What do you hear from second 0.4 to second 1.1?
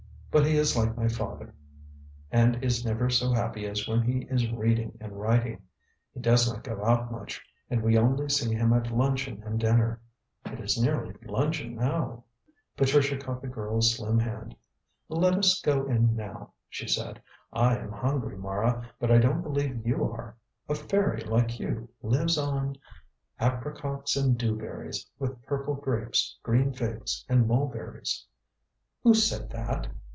he is like my